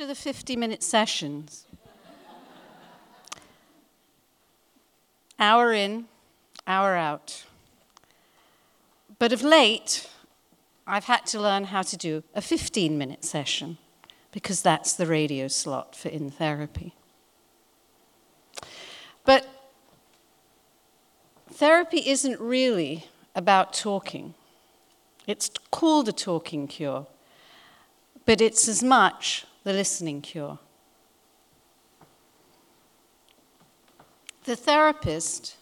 To 0.00 0.06
the 0.06 0.14
50 0.14 0.56
minute 0.56 0.82
sessions. 0.82 1.66
hour 5.38 5.74
in, 5.74 6.06
hour 6.66 6.96
out. 6.96 7.44
But 9.18 9.34
of 9.34 9.42
late, 9.42 10.08
I've 10.86 11.04
had 11.04 11.26
to 11.26 11.38
learn 11.38 11.64
how 11.64 11.82
to 11.82 11.98
do 11.98 12.24
a 12.34 12.40
15 12.40 12.96
minute 12.96 13.26
session 13.26 13.76
because 14.32 14.62
that's 14.62 14.94
the 14.94 15.04
radio 15.04 15.48
slot 15.48 15.94
for 15.94 16.08
in 16.08 16.30
therapy. 16.30 16.94
But 19.26 19.46
therapy 21.52 22.08
isn't 22.08 22.40
really 22.40 23.04
about 23.34 23.74
talking. 23.74 24.32
It's 25.26 25.50
called 25.70 26.08
a 26.08 26.12
talking 26.12 26.68
cure, 26.68 27.06
but 28.24 28.40
it's 28.40 28.66
as 28.66 28.82
much 28.82 29.44
the 29.70 29.76
listening 29.76 30.20
cure. 30.20 30.58
The 34.44 34.56
therapist 34.56 35.56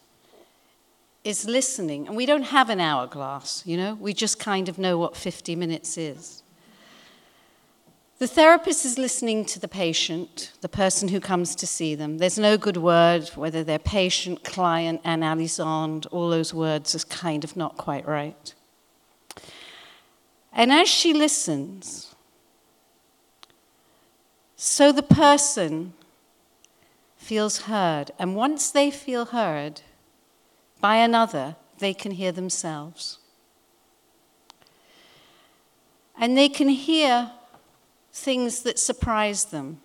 is 1.23 1.45
listening, 1.45 2.07
and 2.07 2.17
we 2.17 2.25
don't 2.25 2.43
have 2.57 2.71
an 2.71 2.79
hourglass, 2.79 3.61
you 3.67 3.77
know, 3.77 3.93
we 3.93 4.13
just 4.13 4.39
kind 4.39 4.67
of 4.67 4.79
know 4.79 4.97
what 4.97 5.15
50 5.15 5.55
minutes 5.55 5.95
is. 5.95 6.41
The 8.17 8.27
therapist 8.27 8.83
is 8.83 8.97
listening 8.97 9.45
to 9.45 9.59
the 9.59 9.67
patient, 9.67 10.53
the 10.61 10.69
person 10.69 11.09
who 11.09 11.19
comes 11.19 11.53
to 11.55 11.67
see 11.67 11.93
them. 11.93 12.17
There's 12.17 12.39
no 12.39 12.57
good 12.57 12.77
word, 12.77 13.29
whether 13.35 13.63
they're 13.63 13.77
patient, 13.77 14.43
client, 14.43 15.01
and 15.03 15.21
analysand, 15.21 16.07
all 16.09 16.31
those 16.31 16.51
words 16.51 16.95
are 16.95 17.07
kind 17.09 17.43
of 17.43 17.55
not 17.55 17.77
quite 17.77 18.07
right. 18.07 18.55
And 20.51 20.71
as 20.71 20.89
she 20.89 21.13
listens, 21.13 22.08
so 24.61 24.91
the 24.91 25.01
person 25.01 25.93
feels 27.15 27.59
heard. 27.61 28.11
And 28.19 28.35
once 28.35 28.71
they 28.71 28.91
feel 28.91 29.27
heard 29.27 29.79
by 30.81 30.97
another, 30.97 31.55
they 31.77 31.93
can 31.93 32.11
hear 32.11 32.33
themselves. 32.33 33.19
And 36.19 36.37
they 36.37 36.49
can 36.49 36.67
hear 36.67 37.31
things 38.11 38.63
that 38.63 38.77
surprise 38.77 39.45
them. 39.45 39.79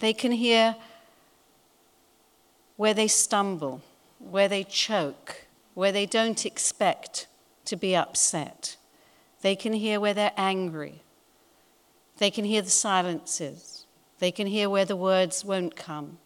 They 0.00 0.12
can 0.12 0.32
hear 0.32 0.76
where 2.76 2.92
they 2.92 3.08
stumble, 3.08 3.80
where 4.18 4.48
they 4.48 4.64
choke, 4.64 5.46
where 5.72 5.92
they 5.92 6.04
don't 6.04 6.44
expect 6.44 7.26
to 7.64 7.74
be 7.74 7.96
upset. 7.96 8.76
They 9.40 9.56
can 9.56 9.72
hear 9.72 9.98
where 9.98 10.12
they're 10.12 10.32
angry. 10.36 11.00
They 12.18 12.30
can 12.30 12.44
hear 12.44 12.62
the 12.62 12.70
silences. 12.70 13.86
They 14.18 14.30
can 14.30 14.46
hear 14.46 14.70
where 14.70 14.84
the 14.84 14.96
words 14.96 15.44
won't 15.44 15.76
come. 15.76 16.18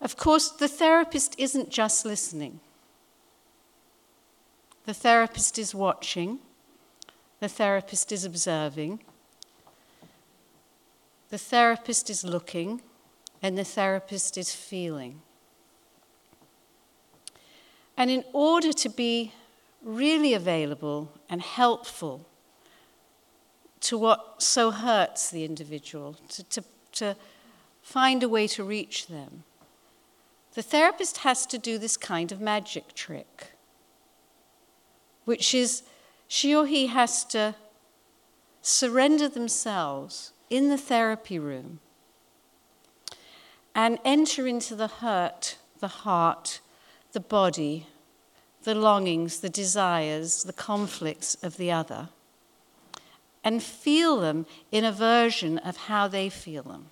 Of 0.00 0.16
course, 0.16 0.50
the 0.50 0.68
therapist 0.68 1.34
isn't 1.38 1.70
just 1.70 2.04
listening. 2.04 2.60
The 4.84 4.94
therapist 4.94 5.58
is 5.58 5.74
watching, 5.74 6.38
the 7.40 7.48
therapist 7.48 8.12
is 8.12 8.24
observing, 8.24 9.00
the 11.28 11.38
therapist 11.38 12.08
is 12.08 12.22
looking, 12.22 12.82
and 13.42 13.58
the 13.58 13.64
therapist 13.64 14.38
is 14.38 14.54
feeling. 14.54 15.22
And 17.96 18.10
in 18.10 18.22
order 18.32 18.72
to 18.74 18.88
be 18.88 19.32
really 19.82 20.34
available 20.34 21.12
and 21.28 21.42
helpful 21.42 22.26
to 23.80 23.98
what 23.98 24.42
so 24.42 24.70
hurts 24.70 25.30
the 25.30 25.44
individual, 25.44 26.16
to, 26.28 26.42
to, 26.44 26.64
to 26.92 27.16
find 27.82 28.22
a 28.22 28.28
way 28.28 28.46
to 28.48 28.64
reach 28.64 29.06
them, 29.06 29.44
the 30.54 30.62
therapist 30.62 31.18
has 31.18 31.46
to 31.46 31.58
do 31.58 31.78
this 31.78 31.96
kind 31.96 32.32
of 32.32 32.40
magic 32.40 32.94
trick 32.94 33.56
which 35.26 35.52
is 35.52 35.82
she 36.26 36.54
or 36.54 36.66
he 36.66 36.86
has 36.86 37.22
to 37.24 37.54
surrender 38.62 39.28
themselves 39.28 40.32
in 40.48 40.70
the 40.70 40.78
therapy 40.78 41.38
room 41.38 41.80
and 43.74 43.98
enter 44.04 44.46
into 44.46 44.74
the 44.74 44.86
hurt, 44.86 45.58
the 45.80 45.88
heart, 45.88 46.60
the 47.12 47.20
body, 47.20 47.86
the 48.66 48.74
longings, 48.74 49.40
the 49.40 49.48
desires, 49.48 50.42
the 50.42 50.52
conflicts 50.52 51.36
of 51.36 51.56
the 51.56 51.70
other, 51.70 52.08
and 53.44 53.62
feel 53.62 54.18
them 54.18 54.44
in 54.72 54.84
a 54.84 54.90
version 54.90 55.56
of 55.58 55.76
how 55.76 56.08
they 56.08 56.28
feel 56.28 56.64
them. 56.64 56.86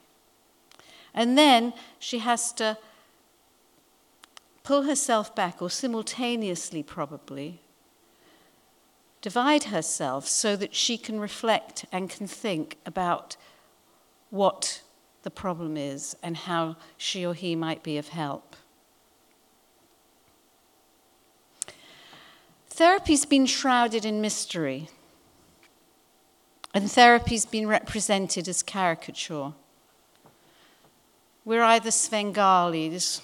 And 1.13 1.37
then 1.37 1.73
she 1.99 2.21
has 2.21 2.53
to 2.55 2.79
pull 4.63 4.85
herself 4.85 5.35
back, 5.35 5.61
or 5.61 5.69
simultaneously, 5.69 6.85
probably, 6.85 7.61
divide 9.21 9.65
herself 9.65 10.29
so 10.29 10.55
that 10.55 10.77
she 10.77 10.97
can 10.97 11.19
reflect 11.19 11.87
and 11.91 12.09
can 12.09 12.29
think 12.29 12.77
about 12.87 13.37
what 14.31 14.81
the 15.25 15.31
problem 15.31 15.77
is 15.77 16.17
and 16.23 16.37
how 16.37 16.77
she 16.97 17.27
or 17.27 17.35
he 17.35 17.57
might 17.57 17.83
be 17.83 17.99
of 17.99 18.09
help. 18.09 18.55
Therapy's 22.75 23.25
been 23.25 23.47
shrouded 23.47 24.05
in 24.05 24.21
mystery, 24.21 24.89
and 26.73 26.91
therapy's 26.91 27.47
been 27.47 27.69
represented 27.69 28.49
as 28.49 28.63
caricature. 28.63 29.53
We're 31.45 31.63
either 31.63 31.91
Svengalis 31.91 33.21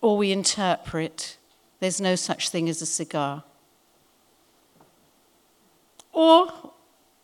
or 0.00 0.16
we 0.16 0.32
interpret. 0.32 1.38
There's 1.80 2.00
no 2.00 2.14
such 2.14 2.48
thing 2.50 2.68
as 2.68 2.82
a 2.82 2.86
cigar 2.86 3.44
or 6.16 6.72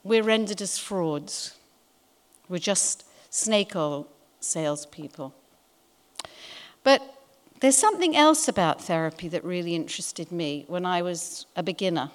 we're 0.04 0.22
rendered 0.22 0.60
as 0.60 0.76
frauds. 0.76 1.56
We're 2.46 2.58
just 2.58 3.06
snake 3.30 3.74
oil 3.74 4.06
salespeople. 4.38 5.34
But 6.84 7.21
there's 7.62 7.78
something 7.78 8.16
else 8.16 8.48
about 8.48 8.82
therapy 8.82 9.28
that 9.28 9.44
really 9.44 9.76
interested 9.76 10.32
me 10.32 10.64
when 10.66 10.84
I 10.84 11.00
was 11.00 11.46
a 11.54 11.62
beginner, 11.62 12.10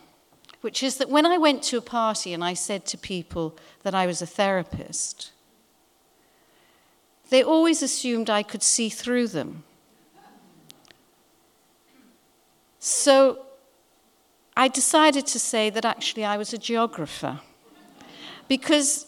which 0.59 0.83
is 0.83 0.97
that 0.97 1.09
when 1.09 1.25
I 1.25 1.37
went 1.37 1.63
to 1.63 1.77
a 1.77 1.81
party 1.81 2.33
and 2.33 2.43
I 2.43 2.53
said 2.53 2.85
to 2.87 2.97
people 2.97 3.57
that 3.83 3.95
I 3.95 4.05
was 4.07 4.21
a 4.21 4.25
therapist, 4.25 5.31
they 7.29 7.41
always 7.41 7.81
assumed 7.81 8.29
I 8.29 8.43
could 8.43 8.61
see 8.61 8.89
through 8.89 9.29
them. 9.29 9.63
So 12.79 13.45
I 14.57 14.67
decided 14.67 15.25
to 15.27 15.39
say 15.39 15.69
that 15.69 15.85
actually 15.85 16.25
I 16.25 16.35
was 16.35 16.51
a 16.51 16.57
geographer 16.57 17.39
because 18.49 19.05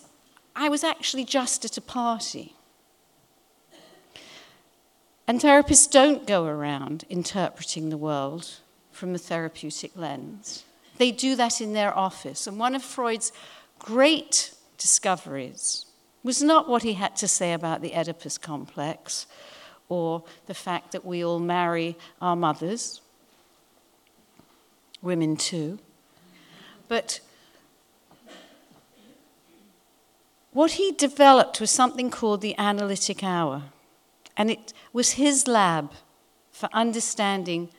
I 0.56 0.70
was 0.70 0.86
actually 0.86 1.26
just 1.26 1.66
at 1.66 1.78
a 1.78 1.82
party. 1.82 2.56
And 5.29 5.40
therapists 5.40 5.88
don't 5.88 6.25
go 6.25 6.45
around 6.45 7.06
interpreting 7.07 7.90
the 7.90 7.97
world 7.97 8.62
from 8.91 9.13
a 9.13 9.19
therapeutic 9.19 9.91
lens. 9.95 10.63
They 10.97 11.12
do 11.12 11.35
that 11.35 11.62
in 11.62 11.73
their 11.73 11.95
office. 11.95 12.47
And 12.47 12.57
one 12.57 12.73
of 12.73 12.81
Freud's 12.81 13.31
great 13.78 14.55
discoveries 14.79 15.85
was 16.23 16.41
not 16.41 16.67
what 16.67 16.81
he 16.81 16.93
had 16.93 17.16
to 17.17 17.28
say 17.28 17.53
about 17.53 17.84
the 17.84 17.93
Oedipus 17.93 18.40
complex 18.40 19.28
or 19.87 20.23
the 20.47 20.55
fact 20.55 20.93
that 20.93 21.05
we 21.05 21.23
all 21.23 21.37
marry 21.37 21.96
our 22.20 22.35
mothers 22.35 22.99
women 25.03 25.37
too. 25.37 25.78
But 26.87 27.20
what 30.53 30.72
he 30.72 30.91
developed 30.91 31.61
was 31.61 31.70
something 31.70 32.09
called 32.09 32.41
the 32.41 32.58
analytic 32.58 33.23
hour. 33.23 33.66
And 34.40 34.50
it 34.50 34.74
was 34.94 35.12
his 35.12 35.47
lab 35.47 35.91
for 36.50 36.70
understanding 36.72 37.70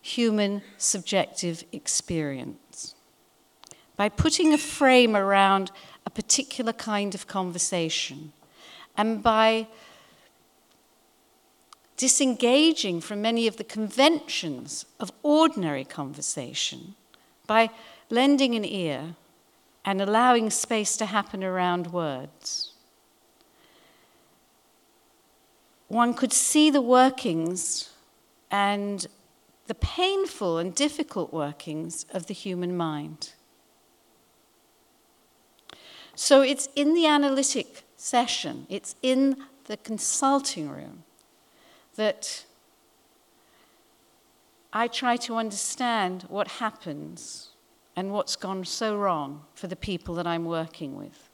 human 0.00 0.62
subjective 0.78 1.62
experience. 1.72 2.94
By 3.96 4.08
putting 4.08 4.54
a 4.54 4.58
frame 4.58 5.14
around 5.14 5.70
a 6.06 6.10
particular 6.10 6.72
kind 6.72 7.14
of 7.14 7.26
conversation 7.26 8.32
and 8.96 9.22
by 9.22 9.68
disengaging 11.98 13.02
from 13.02 13.20
many 13.20 13.46
of 13.46 13.58
the 13.58 13.64
conventions 13.64 14.86
of 14.98 15.12
ordinary 15.22 15.84
conversation 15.84 16.94
by 17.46 17.68
lending 18.10 18.54
an 18.54 18.64
ear 18.64 19.16
and 19.84 20.00
allowing 20.00 20.50
space 20.50 20.96
to 20.96 21.06
happen 21.06 21.44
around 21.44 21.92
words. 21.92 22.72
one 25.88 26.14
could 26.14 26.32
see 26.32 26.70
the 26.70 26.80
workings 26.80 27.90
and 28.50 29.06
the 29.66 29.74
painful 29.74 30.58
and 30.58 30.74
difficult 30.74 31.32
workings 31.32 32.06
of 32.12 32.26
the 32.26 32.34
human 32.34 32.76
mind. 32.76 33.32
So 36.14 36.40
it's 36.42 36.68
in 36.74 36.94
the 36.94 37.06
analytic 37.06 37.84
session, 37.96 38.66
it's 38.68 38.94
in 39.02 39.36
the 39.64 39.76
consulting 39.76 40.70
room 40.70 41.04
that 41.96 42.44
I 44.72 44.88
try 44.88 45.16
to 45.16 45.36
understand 45.36 46.24
what 46.28 46.48
happens 46.48 47.50
and 47.96 48.12
what's 48.12 48.36
gone 48.36 48.64
so 48.64 48.96
wrong 48.96 49.44
for 49.54 49.66
the 49.66 49.76
people 49.76 50.14
that 50.16 50.26
I'm 50.26 50.44
working 50.44 50.96
with. 50.96 51.25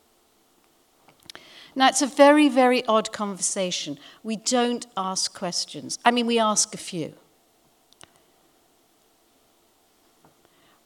Now, 1.75 1.89
it's 1.89 2.03
a 2.03 2.07
very, 2.07 2.49
very 2.49 2.85
odd 2.87 3.13
conversation. 3.13 3.99
We 4.23 4.37
don't 4.37 4.87
ask 4.97 5.33
questions. 5.33 5.99
I 6.05 6.11
mean, 6.11 6.27
we 6.27 6.39
ask 6.39 6.75
a 6.75 6.79
few. 6.79 7.15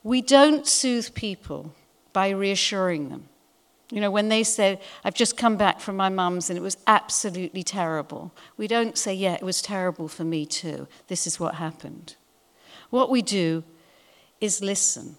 We 0.04 0.22
don't 0.22 0.66
soothe 0.66 1.14
people 1.14 1.74
by 2.12 2.30
reassuring 2.30 3.08
them. 3.08 3.28
You 3.90 4.00
know, 4.00 4.10
when 4.10 4.28
they 4.28 4.42
say, 4.42 4.80
I've 5.04 5.14
just 5.14 5.36
come 5.36 5.56
back 5.56 5.80
from 5.80 5.96
my 5.96 6.08
mum's 6.08 6.50
and 6.50 6.58
it 6.58 6.62
was 6.62 6.76
absolutely 6.86 7.62
terrible, 7.62 8.32
we 8.56 8.66
don't 8.66 8.98
say, 8.98 9.14
Yeah, 9.14 9.34
it 9.34 9.42
was 9.42 9.62
terrible 9.62 10.08
for 10.08 10.24
me 10.24 10.46
too. 10.46 10.88
This 11.08 11.26
is 11.26 11.38
what 11.38 11.56
happened. 11.56 12.16
What 12.90 13.10
we 13.10 13.22
do 13.22 13.64
is 14.40 14.60
listen. 14.60 15.16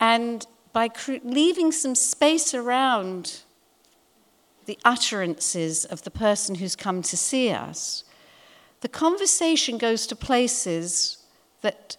And 0.00 0.46
by 0.72 0.90
leaving 1.22 1.72
some 1.72 1.94
space 1.94 2.54
around 2.54 3.40
the 4.66 4.78
utterances 4.84 5.84
of 5.84 6.02
the 6.02 6.10
person 6.10 6.56
who's 6.56 6.76
come 6.76 7.02
to 7.02 7.16
see 7.16 7.50
us, 7.50 8.04
the 8.80 8.88
conversation 8.88 9.78
goes 9.78 10.06
to 10.06 10.16
places 10.16 11.18
that 11.60 11.96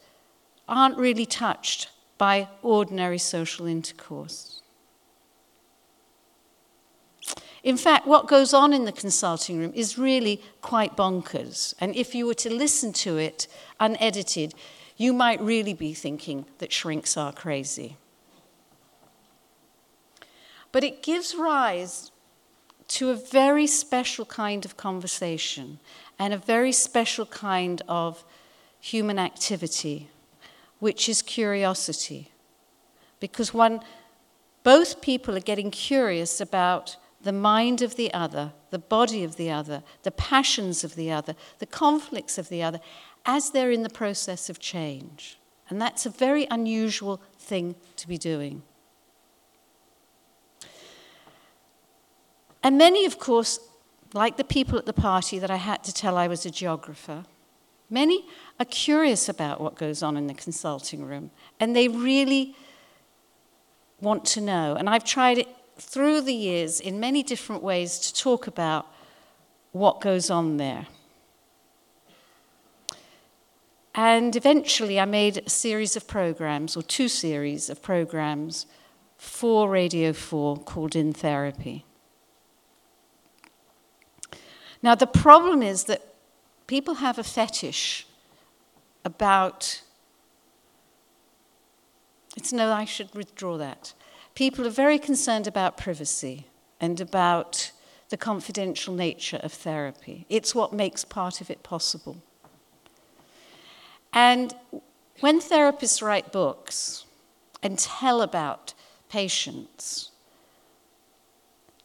aren't 0.68 0.98
really 0.98 1.26
touched 1.26 1.90
by 2.18 2.48
ordinary 2.62 3.18
social 3.18 3.66
intercourse. 3.66 4.62
In 7.64 7.78
fact, 7.78 8.06
what 8.06 8.28
goes 8.28 8.54
on 8.54 8.74
in 8.74 8.84
the 8.84 8.92
consulting 8.92 9.58
room 9.58 9.72
is 9.74 9.98
really 9.98 10.42
quite 10.62 10.98
bonkers. 10.98 11.74
And 11.80 11.96
if 11.96 12.14
you 12.14 12.26
were 12.26 12.34
to 12.36 12.54
listen 12.54 12.92
to 12.94 13.18
it 13.18 13.48
unedited, 13.80 14.54
you 14.98 15.14
might 15.14 15.40
really 15.40 15.74
be 15.74 15.94
thinking 15.94 16.46
that 16.58 16.74
shrinks 16.74 17.16
are 17.16 17.32
crazy. 17.32 17.96
But 20.74 20.84
it 20.84 21.04
gives 21.04 21.36
rise 21.36 22.12
to 22.90 23.12
a 23.12 23.16
very 23.16 23.68
special 23.68 24.26
kind 24.26 24.66
of 24.66 24.76
conversation 24.76 25.80
and 26.20 26.34
a 26.34 26.38
very 26.38 26.74
special 26.74 27.26
kind 27.26 27.82
of 27.88 28.26
human 28.80 29.18
activity, 29.18 30.10
which 30.80 31.08
is 31.08 31.22
curiosity. 31.22 32.32
Because 33.22 33.54
one, 33.54 33.82
both 34.64 35.00
people 35.00 35.38
are 35.38 35.48
getting 35.52 35.72
curious 35.72 36.42
about 36.42 36.98
the 37.22 37.32
mind 37.32 37.82
of 37.82 37.96
the 37.96 38.14
other, 38.14 38.52
the 38.72 38.80
body 38.80 39.24
of 39.24 39.38
the 39.38 39.52
other, 39.52 39.84
the 40.02 40.12
passions 40.12 40.84
of 40.84 40.96
the 40.96 41.12
other, 41.12 41.36
the 41.60 41.66
conflicts 41.66 42.38
of 42.38 42.50
the 42.50 42.64
other, 42.64 42.82
as 43.26 43.52
they're 43.52 43.72
in 43.72 43.84
the 43.84 43.90
process 43.90 44.50
of 44.50 44.60
change. 44.60 45.38
And 45.70 45.80
that's 45.82 46.06
a 46.06 46.10
very 46.10 46.48
unusual 46.50 47.22
thing 47.38 47.76
to 47.96 48.08
be 48.08 48.18
doing. 48.18 48.64
And 52.64 52.78
many, 52.78 53.06
of 53.06 53.20
course, 53.20 53.60
like 54.14 54.38
the 54.38 54.44
people 54.44 54.80
at 54.80 54.86
the 54.86 54.94
party 54.94 55.38
that 55.38 55.52
I 55.52 55.58
had 55.58 55.84
to 55.84 55.94
tell 55.94 56.18
I 56.18 56.28
was 56.28 56.46
a 56.46 56.50
geographer, 56.50 57.26
many 57.90 58.26
are 58.60 58.66
curious 58.66 59.28
about 59.28 59.60
what 59.60 59.76
goes 59.76 60.02
on 60.02 60.16
in 60.16 60.28
the 60.28 60.34
consulting 60.34 61.06
room, 61.06 61.32
and 61.60 61.76
they 61.76 61.90
really 61.90 62.56
want 64.00 64.24
to 64.26 64.42
know. 64.42 64.76
And 64.76 64.90
I've 64.90 65.04
tried 65.04 65.38
it 65.40 65.48
through 65.78 66.22
the 66.22 66.34
years 66.34 66.80
in 66.80 67.00
many 67.00 67.22
different 67.24 67.64
ways 67.64 68.00
to 68.00 68.14
talk 68.14 68.48
about 68.48 68.88
what 69.72 70.00
goes 70.00 70.30
on 70.30 70.58
there. 70.58 70.88
And 73.96 74.36
eventually, 74.36 75.00
I 75.00 75.06
made 75.06 75.44
a 75.46 75.50
series 75.50 75.96
of 75.96 76.08
programs, 76.08 76.76
or 76.76 76.82
two 76.82 77.08
series 77.08 77.70
of 77.70 77.82
programs, 77.82 78.66
for 79.18 79.70
Radio 79.70 80.14
4 80.14 80.58
called 80.58 80.96
In 80.96 81.14
Therapy. 81.14 81.86
Now, 84.84 84.96
the 84.96 85.08
problem 85.08 85.64
is 85.64 85.86
that 85.86 86.02
people 86.68 86.96
have 86.96 87.18
a 87.18 87.24
fetish 87.24 88.06
about. 89.06 89.82
It's 92.36 92.52
no, 92.52 92.72
I 92.72 92.84
should 92.84 93.16
withdraw 93.16 93.58
that. 93.58 93.94
People 94.36 94.68
are 94.68 94.72
very 94.72 95.00
concerned 95.00 95.48
about 95.48 95.78
privacy 95.78 96.48
and 96.82 97.00
about 97.00 97.72
the 98.10 98.18
confidential 98.18 98.94
nature 98.94 99.40
of 99.42 99.54
therapy. 99.54 100.26
It's 100.30 100.54
what 100.54 100.74
makes 100.74 101.06
part 101.06 101.40
of 101.40 101.50
it 101.50 101.64
possible. 101.64 102.18
And 104.12 104.54
when 105.22 105.40
therapists 105.40 106.02
write 106.02 106.32
books 106.32 107.06
and 107.62 107.80
tell 107.80 108.22
about 108.22 108.74
patients, 109.10 110.12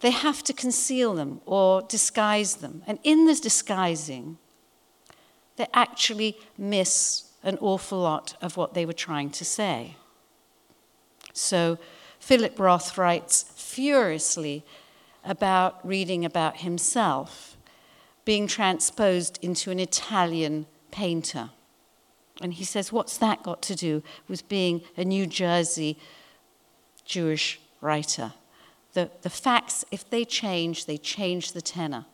they 0.01 0.11
have 0.11 0.43
to 0.45 0.53
conceal 0.53 1.15
them 1.15 1.41
or 1.45 1.83
disguise 1.83 2.57
them. 2.57 2.83
And 2.87 2.99
in 3.03 3.27
this 3.27 3.41
disguising, 3.41 4.39
they 5.57 5.67
actually 5.75 6.39
miss 6.57 7.25
an 7.43 7.59
awful 7.61 7.99
lot 7.99 8.37
of 8.41 8.57
what 8.57 8.75
they 8.75 8.87
were 8.87 8.93
trying 8.93 9.31
to 9.31 9.45
say. 9.45 9.97
So 11.33 11.79
Philip 12.21 12.59
Roth 12.59 12.99
writes 12.99 13.45
furiously 13.57 14.65
about 15.25 15.87
reading 15.87 16.25
about 16.25 16.59
himself 16.59 17.57
being 18.25 18.47
transposed 18.47 19.39
into 19.43 19.71
an 19.71 19.81
Italian 19.81 20.67
painter. 20.91 21.51
And 22.41 22.55
he 22.55 22.65
says, 22.65 22.93
What's 22.93 23.17
that 23.19 23.43
got 23.43 23.63
to 23.63 23.75
do 23.75 24.03
with 24.29 24.49
being 24.49 24.83
a 24.97 25.05
New 25.05 25.27
Jersey 25.27 25.99
Jewish 27.05 27.59
writer? 27.81 28.35
The, 28.95 29.11
the 29.23 29.31
facts, 29.31 29.85
if 29.91 30.09
they 30.09 30.25
change, 30.25 30.87
they 30.87 30.99
change 30.99 31.53
the 31.53 31.61
tenor. 31.61 32.07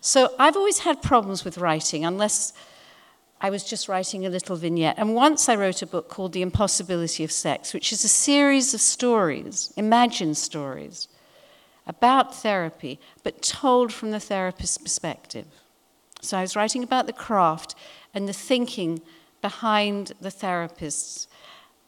So 0.00 0.34
I've 0.38 0.56
always 0.56 0.80
had 0.80 1.02
problems 1.02 1.44
with 1.44 1.58
writing, 1.58 2.04
unless 2.04 2.52
I 3.40 3.50
was 3.50 3.64
just 3.64 3.88
writing 3.88 4.24
a 4.24 4.30
little 4.30 4.56
vignette. 4.56 4.98
And 4.98 5.14
once 5.14 5.48
I 5.48 5.56
wrote 5.56 5.82
a 5.82 5.86
book 5.86 6.08
called 6.08 6.32
The 6.32 6.42
Impossibility 6.42 7.22
of 7.24 7.32
Sex, 7.32 7.74
which 7.74 7.92
is 7.92 8.04
a 8.04 8.08
series 8.08 8.72
of 8.72 8.80
stories, 8.80 9.72
imagined 9.76 10.36
stories, 10.36 11.08
about 11.86 12.34
therapy, 12.34 12.98
but 13.22 13.42
told 13.42 13.92
from 13.92 14.10
the 14.10 14.20
therapist's 14.20 14.78
perspective. 14.78 15.46
So 16.20 16.38
I 16.38 16.40
was 16.40 16.56
writing 16.56 16.82
about 16.82 17.06
the 17.06 17.12
craft 17.12 17.74
and 18.14 18.28
the 18.28 18.32
thinking 18.32 19.02
behind 19.42 20.12
the 20.20 20.30
therapist's 20.30 21.28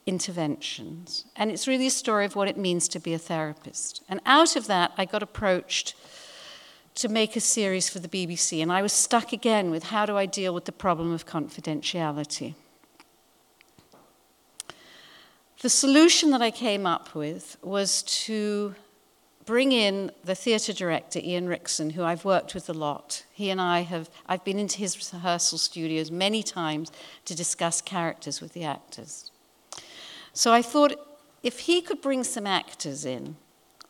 interventions. 0.08 1.26
And 1.36 1.50
it's 1.50 1.68
really 1.68 1.86
a 1.86 1.90
story 1.90 2.24
of 2.24 2.34
what 2.34 2.48
it 2.48 2.56
means 2.56 2.88
to 2.88 2.98
be 2.98 3.12
a 3.12 3.18
therapist. 3.18 4.02
And 4.08 4.20
out 4.24 4.56
of 4.56 4.66
that, 4.66 4.92
I 4.96 5.04
got 5.04 5.22
approached 5.22 5.94
to 6.94 7.08
make 7.08 7.36
a 7.36 7.40
series 7.40 7.90
for 7.90 7.98
the 7.98 8.08
BBC, 8.08 8.60
and 8.62 8.72
I 8.72 8.82
was 8.82 8.92
stuck 8.92 9.32
again 9.32 9.70
with 9.70 9.84
how 9.84 10.06
do 10.06 10.16
I 10.16 10.26
deal 10.26 10.54
with 10.54 10.64
the 10.64 10.72
problem 10.72 11.12
of 11.12 11.26
confidentiality. 11.26 12.54
The 15.60 15.68
solution 15.68 16.30
that 16.30 16.40
I 16.40 16.50
came 16.50 16.86
up 16.86 17.14
with 17.14 17.56
was 17.62 18.02
to 18.24 18.74
bring 19.44 19.72
in 19.72 20.10
the 20.24 20.34
theatre 20.34 20.72
director, 20.72 21.20
Ian 21.22 21.48
Rickson, 21.48 21.92
who 21.92 22.02
I've 22.02 22.24
worked 22.24 22.54
with 22.54 22.68
a 22.68 22.74
lot. 22.74 23.24
He 23.32 23.50
and 23.50 23.60
I 23.60 23.80
have, 23.80 24.08
I've 24.26 24.44
been 24.44 24.58
into 24.58 24.78
his 24.78 25.12
rehearsal 25.12 25.58
studios 25.58 26.10
many 26.10 26.42
times 26.42 26.90
to 27.26 27.34
discuss 27.34 27.80
characters 27.80 28.40
with 28.40 28.54
the 28.54 28.64
actors. 28.64 29.27
So 30.32 30.52
I 30.52 30.62
thought 30.62 30.94
if 31.42 31.60
he 31.60 31.80
could 31.80 32.00
bring 32.00 32.24
some 32.24 32.46
actors 32.46 33.04
in, 33.04 33.36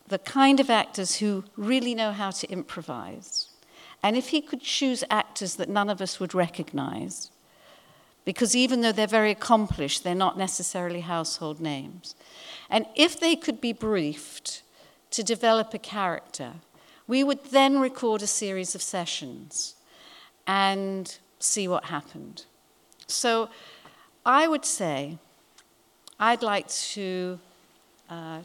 the 0.07 0.19
kind 0.19 0.61
of 0.61 0.71
actors 0.71 1.17
who 1.17 1.45
really 1.57 1.95
know 1.95 2.13
how 2.13 2.31
to 2.31 2.51
improvise, 2.51 3.49
and 4.03 4.17
if 4.17 4.29
he 4.29 4.41
could 4.41 4.61
choose 4.61 5.05
actors 5.11 5.57
that 5.57 5.69
none 5.69 5.91
of 5.91 6.01
us 6.01 6.19
would 6.21 6.35
recognize, 6.35 7.31
because 8.25 8.55
even 8.55 8.81
though 8.81 8.93
they're 8.93 9.07
very 9.07 9.31
accomplished, 9.31 10.05
they're 10.05 10.15
not 10.15 10.39
necessarily 10.39 11.01
household 11.01 11.61
names. 11.61 12.15
And 12.71 12.87
if 12.95 13.19
they 13.19 13.37
could 13.37 13.61
be 13.61 13.73
briefed 13.73 14.63
to 15.11 15.23
develop 15.23 15.73
a 15.73 15.79
character, 15.79 16.53
we 17.07 17.25
would 17.25 17.43
then 17.47 17.79
record 17.79 18.23
a 18.23 18.27
series 18.27 18.75
of 18.75 18.83
sessions 18.83 19.75
and 20.47 21.19
see 21.39 21.67
what 21.67 21.87
happened. 21.87 22.45
So 23.07 23.49
I 24.27 24.47
would 24.47 24.65
say 24.65 25.19
I'd 26.21 26.43
like 26.43 26.69
to 26.69 27.39
uh, 28.11 28.41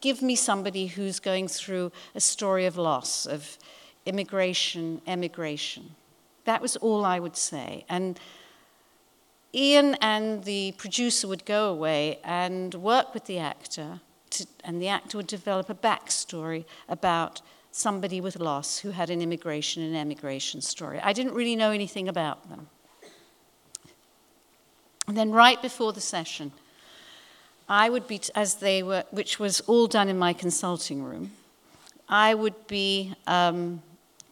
give 0.00 0.20
me 0.20 0.36
somebody 0.36 0.86
who's 0.86 1.18
going 1.18 1.48
through 1.48 1.90
a 2.14 2.20
story 2.20 2.66
of 2.66 2.76
loss, 2.76 3.24
of 3.24 3.56
immigration, 4.04 5.00
emigration. 5.06 5.90
That 6.44 6.60
was 6.60 6.76
all 6.76 7.04
I 7.04 7.18
would 7.18 7.36
say. 7.36 7.86
And 7.88 8.20
Ian 9.54 9.94
and 10.02 10.44
the 10.44 10.74
producer 10.76 11.28
would 11.28 11.46
go 11.46 11.70
away 11.70 12.18
and 12.24 12.74
work 12.74 13.14
with 13.14 13.24
the 13.24 13.38
actor 13.38 14.00
to, 14.30 14.46
and 14.64 14.82
the 14.82 14.88
actor 14.88 15.16
would 15.16 15.26
develop 15.26 15.70
a 15.70 15.74
backstory 15.74 16.66
about 16.88 17.40
somebody 17.70 18.20
with 18.20 18.38
loss 18.38 18.78
who 18.78 18.90
had 18.90 19.08
an 19.08 19.22
immigration 19.22 19.82
and 19.82 19.96
emigration 19.96 20.60
story. 20.60 21.00
I 21.00 21.12
didn't 21.12 21.34
really 21.34 21.56
know 21.56 21.70
anything 21.70 22.08
about 22.08 22.50
them. 22.50 22.68
And 25.06 25.16
then, 25.16 25.30
right 25.32 25.60
before 25.60 25.92
the 25.92 26.00
session, 26.00 26.52
I 27.68 27.90
would 27.90 28.06
be, 28.06 28.20
as 28.34 28.56
they 28.56 28.82
were, 28.82 29.04
which 29.10 29.38
was 29.38 29.60
all 29.60 29.86
done 29.86 30.08
in 30.08 30.18
my 30.18 30.32
consulting 30.32 31.02
room, 31.02 31.32
I 32.08 32.34
would 32.34 32.66
be 32.66 33.14
um, 33.26 33.82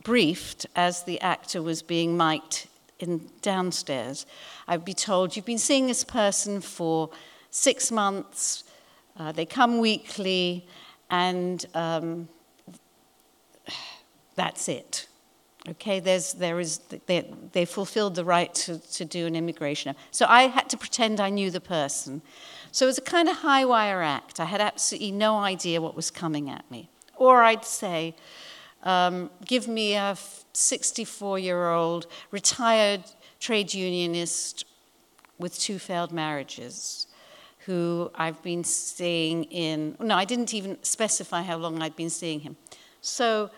briefed 0.02 0.67
as 0.76 1.02
the 1.05 1.21
actor 1.21 1.62
was 1.62 1.83
being 1.83 2.17
mic'd 2.17 2.69
in 2.99 3.29
downstairs. 3.41 4.26
I'd 4.69 4.85
be 4.85 4.95
told, 4.95 5.37
You've 5.37 5.45
been 5.45 5.59
seeing 5.59 5.87
this 5.87 6.05
person 6.05 6.61
for 6.61 7.11
six 7.50 7.91
months, 7.91 8.64
uh, 9.19 9.33
they 9.33 9.45
come 9.45 9.79
weekly, 9.79 10.67
and 11.11 11.64
um, 11.75 12.29
that's 14.35 14.69
it. 14.69 15.07
Okay, 15.69 16.00
there's, 16.00 16.33
there 16.33 16.59
is, 16.59 16.78
they, 17.07 17.33
they 17.52 17.64
fulfilled 17.64 18.16
the 18.16 18.25
right 18.25 18.52
to, 18.54 18.78
to 18.95 19.04
do 19.04 19.26
an 19.26 19.37
immigration. 19.37 19.95
So 20.11 20.26
I 20.28 20.49
had 20.49 20.69
to 20.71 20.76
pretend 20.76 21.21
I 21.21 21.31
knew 21.31 21.52
the 21.52 21.61
person. 21.61 22.21
So 22.73 22.87
it 22.87 22.88
was 22.88 22.99
a 22.99 23.02
kind 23.02 23.28
of 23.28 23.37
high 23.37 23.64
wire 23.64 24.02
act. 24.02 24.40
I 24.40 24.47
had 24.47 24.61
absolutely 24.61 25.12
no 25.12 25.37
idea 25.37 25.81
what 25.81 25.95
was 25.95 26.11
coming 26.11 26.50
at 26.50 26.69
me. 26.69 26.88
Or 27.16 27.45
I'd 27.45 27.64
say, 27.64 28.16
um, 28.83 29.31
give 29.45 29.69
me 29.69 29.95
a 29.95 30.16
64 30.52 31.38
year 31.38 31.71
old 31.71 32.09
retired 32.33 33.04
trade 33.38 33.73
unionist 33.73 34.64
with 35.38 35.59
two 35.59 35.78
failed 35.78 36.11
marriages 36.11 37.07
who 37.66 38.11
I've 38.16 38.42
been 38.42 38.64
seeing 38.64 39.45
in, 39.45 39.97
no, 40.00 40.16
I 40.16 40.25
didn't 40.25 40.52
even 40.52 40.83
specify 40.83 41.42
how 41.42 41.57
long 41.59 41.81
I'd 41.81 41.95
been 41.95 42.11
seeing 42.11 42.40
him. 42.40 42.57
So 43.00 43.50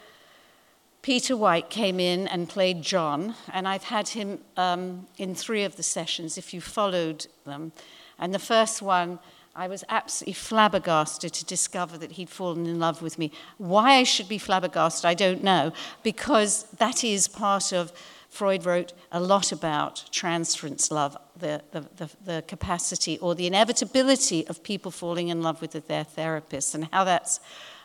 Peter 1.05 1.37
White 1.37 1.69
came 1.69 2.01
in 2.01 2.27
and 2.29 2.49
played 2.49 2.81
John, 2.81 3.35
and 3.53 3.69
I've 3.69 3.85
had 3.85 4.09
him 4.09 4.39
um, 4.57 5.07
in 5.19 5.35
three 5.35 5.63
of 5.63 5.77
the 5.77 5.83
sessions, 5.83 6.39
if 6.39 6.55
you 6.55 6.63
followed 6.63 7.27
them. 7.45 7.73
And 8.19 8.33
the 8.33 8.39
first 8.39 8.81
one, 8.81 9.19
I 9.55 9.69
was 9.69 9.85
absolutely 9.91 10.33
flabbergasted 10.33 11.31
to 11.35 11.45
discover 11.45 11.99
that 11.99 12.13
he'd 12.13 12.31
fallen 12.31 12.65
in 12.65 12.79
love 12.79 13.03
with 13.03 13.19
me. 13.19 13.33
Why 13.59 13.97
I 13.97 14.05
should 14.05 14.31
be 14.31 14.39
flabbergasted, 14.39 15.05
I 15.05 15.13
don't 15.13 15.45
know, 15.45 15.75
because 16.03 16.63
that 16.79 17.05
is 17.05 17.29
part 17.29 17.71
of. 17.75 17.93
Freud 18.31 18.65
wrote 18.65 18.95
a 19.13 19.21
lot 19.21 19.53
about 19.53 20.07
transference 20.11 20.91
love, 20.91 21.17
the, 21.39 21.63
the, 21.71 21.83
the, 21.97 22.11
the 22.25 22.45
capacity 22.49 23.17
or 23.19 23.35
the 23.37 23.47
inevitability 23.47 24.45
of 24.49 24.65
people 24.65 24.91
falling 24.91 25.29
in 25.29 25.41
love 25.41 25.61
with 25.61 25.73
their 25.87 26.05
therapists, 26.05 26.75
and 26.75 26.89
how 26.91 27.05
that's 27.05 27.39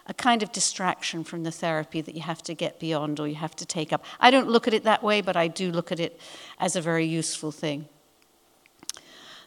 a 0.09 0.13
kind 0.13 0.41
of 0.41 0.51
distraction 0.51 1.23
from 1.23 1.43
the 1.43 1.51
therapy 1.51 2.01
that 2.01 2.15
you 2.15 2.21
have 2.21 2.41
to 2.41 2.55
get 2.55 2.79
beyond 2.79 3.19
or 3.19 3.27
you 3.27 3.35
have 3.35 3.55
to 3.55 3.65
take 3.65 3.93
up. 3.93 4.03
I 4.19 4.31
don't 4.31 4.49
look 4.49 4.67
at 4.67 4.73
it 4.73 4.83
that 4.83 5.03
way, 5.03 5.21
but 5.21 5.37
I 5.37 5.47
do 5.47 5.71
look 5.71 5.91
at 5.91 5.99
it 5.99 6.19
as 6.59 6.75
a 6.75 6.81
very 6.81 7.05
useful 7.05 7.51
thing. 7.51 7.87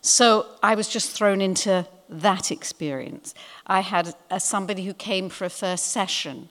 So 0.01 0.47
I 0.63 0.77
was 0.77 0.89
just 0.89 1.11
thrown 1.11 1.41
into 1.41 1.87
that 2.09 2.53
experience. 2.53 3.35
I 3.67 3.81
had 3.81 4.15
a, 4.31 4.39
somebody 4.39 4.85
who 4.85 4.95
came 4.95 5.29
for 5.29 5.45
a 5.45 5.51
first 5.51 5.89
session, 5.89 6.49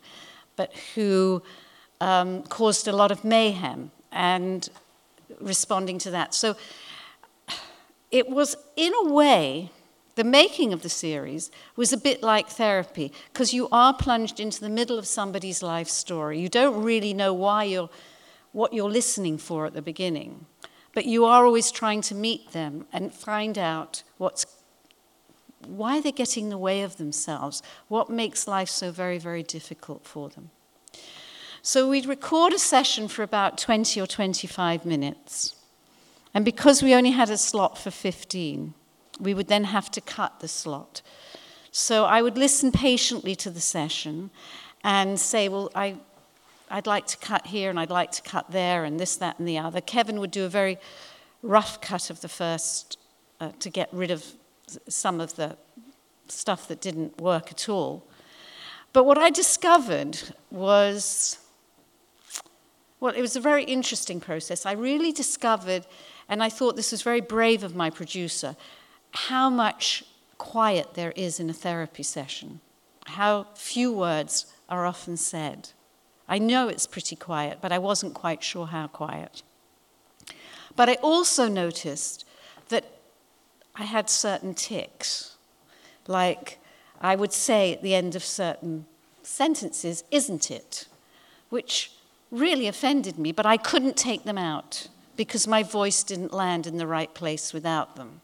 but 0.58 0.76
who 0.96 1.42
um, 2.02 2.44
caused 2.44 2.88
a 2.90 2.92
lot 2.92 3.12
of 3.12 3.24
mayhem 3.24 3.92
and 4.12 4.68
responding 5.40 5.98
to 6.00 6.12
that. 6.12 6.34
So 6.34 6.58
it 8.10 8.30
was, 8.30 8.58
in 8.76 8.92
a 9.06 9.10
way, 9.10 9.72
the 10.22 10.30
making 10.30 10.72
of 10.72 10.84
the 10.84 10.90
series 10.90 11.50
was 11.76 11.92
a 11.92 11.98
bit 11.98 12.22
like 12.22 12.48
therapy 12.48 13.12
because 13.34 13.56
you 13.56 13.68
are 13.72 13.92
plunged 13.92 14.40
into 14.40 14.62
the 14.62 14.70
middle 14.70 15.00
of 15.00 15.08
somebody's 15.08 15.64
life 15.64 15.88
story. 15.88 16.40
You 16.40 16.48
don't 16.48 16.84
really 16.84 17.12
know 17.12 17.34
why 17.34 17.64
you're, 17.64 17.90
what 18.52 18.72
you're 18.72 18.88
listening 18.88 19.40
for 19.40 19.66
at 19.66 19.74
the 19.74 19.82
beginning, 19.82 20.46
but 20.94 21.06
you 21.06 21.26
are 21.26 21.44
always 21.44 21.72
trying 21.72 22.02
to 22.02 22.14
meet 22.14 22.52
them 22.52 22.86
and 22.94 23.12
find 23.12 23.58
out 23.58 24.04
what's 24.20 24.46
why 25.66 26.00
they're 26.00 26.12
getting 26.12 26.44
in 26.44 26.50
the 26.52 26.58
way 26.60 26.84
of 26.84 26.98
themselves, 26.98 27.64
what 27.88 28.08
makes 28.08 28.48
life 28.48 28.70
so 28.70 28.92
very, 28.92 29.18
very 29.18 29.42
difficult 29.42 30.06
for 30.06 30.30
them. 30.30 30.52
So 31.64 31.90
we'd 31.90 32.06
record 32.06 32.54
a 32.54 32.60
session 32.60 33.08
for 33.08 33.24
about 33.24 33.58
20 33.58 34.00
or 34.00 34.06
25 34.06 34.86
minutes. 34.86 35.56
And 36.32 36.46
because 36.46 36.84
we 36.84 36.94
only 36.94 37.12
had 37.12 37.32
a 37.32 37.38
slot 37.38 37.80
for 37.80 37.90
15, 37.90 38.76
we 39.22 39.34
would 39.34 39.48
then 39.48 39.66
have 39.66 39.90
to 39.92 40.02
cut 40.02 40.40
the 40.40 40.48
slot. 40.48 41.02
So 41.72 42.04
I 42.04 42.22
would 42.22 42.38
listen 42.38 42.72
patiently 42.72 43.36
to 43.36 43.50
the 43.50 43.62
session 43.62 44.30
and 44.84 45.20
say, 45.20 45.48
well, 45.48 45.72
I, 45.76 45.96
I'd 46.70 46.88
like 46.88 47.08
to 47.08 47.18
cut 47.18 47.48
here 47.48 47.70
and 47.70 47.80
I'd 47.80 47.90
like 47.90 48.12
to 48.12 48.22
cut 48.22 48.52
there 48.52 48.84
and 48.84 49.00
this, 49.00 49.16
that, 49.18 49.40
and 49.40 49.48
the 49.48 49.58
other. 49.58 49.80
Kevin 49.80 50.20
would 50.20 50.32
do 50.32 50.44
a 50.44 50.50
very 50.50 50.78
rough 51.42 51.80
cut 51.80 52.10
of 52.10 52.22
the 52.22 52.28
first 52.28 52.98
uh, 53.40 53.52
to 53.60 53.70
get 53.70 53.90
rid 53.94 54.12
of 54.12 54.26
some 54.88 55.22
of 55.22 55.36
the 55.36 55.56
stuff 56.28 56.68
that 56.68 56.82
didn't 56.82 57.20
work 57.22 57.52
at 57.52 57.70
all. 57.70 58.06
But 58.94 59.06
what 59.06 59.18
I 59.18 59.30
discovered 59.30 60.20
was, 60.50 61.38
well, 63.00 63.14
it 63.14 63.22
was 63.22 63.36
a 63.36 63.42
very 63.42 63.64
interesting 63.64 64.20
process. 64.20 64.66
I 64.66 64.74
really 64.74 65.12
discovered, 65.12 65.86
and 66.28 66.44
I 66.44 66.50
thought 66.50 66.76
this 66.76 66.92
was 66.92 67.02
very 67.02 67.22
brave 67.22 67.64
of 67.64 67.76
my 67.76 67.90
producer, 67.90 68.56
how 69.12 69.50
much 69.50 70.04
quiet 70.38 70.94
there 70.96 71.14
is 71.16 71.40
in 71.40 71.50
a 71.50 71.54
therapy 71.54 72.04
session, 72.04 72.60
how 73.08 73.48
few 73.56 73.92
words 73.92 74.46
are 74.70 74.86
often 74.86 75.18
said. 75.18 75.70
I 76.28 76.38
know 76.38 76.68
it's 76.68 76.88
pretty 76.88 77.16
quiet, 77.16 77.60
but 77.62 77.72
I 77.72 77.78
wasn't 77.78 78.14
quite 78.14 78.44
sure 78.44 78.68
how 78.68 78.88
quiet. 78.88 79.44
But 80.76 80.90
I 80.90 80.94
also 80.96 81.48
noticed 81.48 82.26
that 82.70 82.86
I 83.76 83.84
had 83.84 84.10
certain 84.10 84.54
tics, 84.54 85.36
like 86.08 86.60
I 87.02 87.16
would 87.16 87.34
say 87.34 87.74
at 87.74 87.84
the 87.84 87.96
end 87.96 88.16
of 88.16 88.24
certain 88.24 88.86
sentences, 89.24 90.04
isn't 90.12 90.50
it? 90.50 90.88
Which 91.50 91.92
really 92.32 92.68
offended 92.68 93.20
me, 93.20 93.32
but 93.32 93.46
I 93.46 93.58
couldn't 93.58 93.98
take 93.98 94.24
them 94.24 94.38
out 94.38 94.88
because 95.18 95.48
my 95.48 95.64
voice 95.64 96.04
didn't 96.04 96.34
land 96.34 96.66
in 96.66 96.78
the 96.78 96.88
right 96.88 97.14
place 97.14 97.54
without 97.54 97.96
them. 97.96 98.22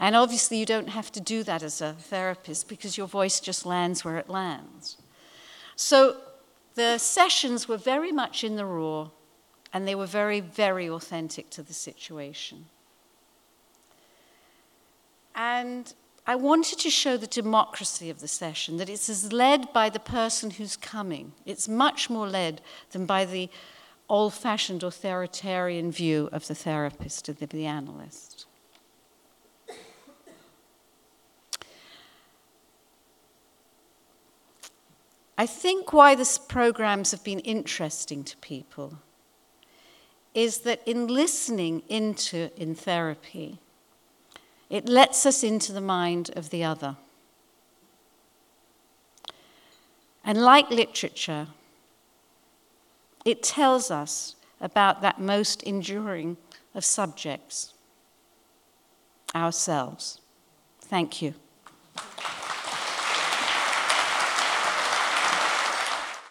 And 0.00 0.16
obviously, 0.16 0.56
you 0.56 0.64
don't 0.64 0.88
have 0.88 1.12
to 1.12 1.20
do 1.20 1.42
that 1.42 1.62
as 1.62 1.82
a 1.82 1.92
therapist 1.92 2.68
because 2.68 2.96
your 2.96 3.06
voice 3.06 3.38
just 3.38 3.66
lands 3.66 4.02
where 4.02 4.16
it 4.16 4.30
lands. 4.30 4.96
So 5.76 6.16
the 6.74 6.96
sessions 6.96 7.68
were 7.68 7.76
very 7.76 8.10
much 8.10 8.42
in 8.42 8.56
the 8.56 8.64
raw, 8.64 9.10
and 9.74 9.86
they 9.86 9.94
were 9.94 10.06
very, 10.06 10.40
very 10.40 10.88
authentic 10.88 11.50
to 11.50 11.62
the 11.62 11.74
situation. 11.74 12.66
And 15.34 15.92
I 16.26 16.34
wanted 16.34 16.78
to 16.78 16.90
show 16.90 17.18
the 17.18 17.26
democracy 17.26 18.08
of 18.08 18.20
the 18.20 18.28
session, 18.28 18.78
that 18.78 18.88
it's 18.88 19.10
as 19.10 19.32
led 19.32 19.72
by 19.72 19.90
the 19.90 20.00
person 20.00 20.50
who's 20.50 20.76
coming. 20.76 21.32
It's 21.44 21.68
much 21.68 22.08
more 22.08 22.26
led 22.26 22.62
than 22.92 23.04
by 23.04 23.26
the 23.26 23.50
old 24.08 24.32
fashioned 24.32 24.82
authoritarian 24.82 25.92
view 25.92 26.30
of 26.32 26.46
the 26.46 26.54
therapist 26.54 27.28
or 27.28 27.34
the 27.34 27.66
analyst. 27.66 28.46
I 35.40 35.46
think 35.46 35.94
why 35.94 36.14
these 36.16 36.36
programs 36.36 37.12
have 37.12 37.24
been 37.24 37.38
interesting 37.38 38.24
to 38.24 38.36
people 38.36 38.98
is 40.34 40.58
that 40.58 40.82
in 40.84 41.06
listening 41.06 41.82
into 41.88 42.50
in 42.60 42.74
therapy, 42.74 43.58
it 44.68 44.86
lets 44.86 45.24
us 45.24 45.42
into 45.42 45.72
the 45.72 45.80
mind 45.80 46.30
of 46.36 46.50
the 46.50 46.62
other. 46.62 46.96
And 50.22 50.42
like 50.42 50.68
literature, 50.68 51.46
it 53.24 53.42
tells 53.42 53.90
us 53.90 54.36
about 54.60 55.00
that 55.00 55.18
most 55.18 55.62
enduring 55.62 56.36
of 56.74 56.84
subjects, 56.84 57.72
ourselves. 59.34 60.20
Thank 60.82 61.22
you. 61.22 61.32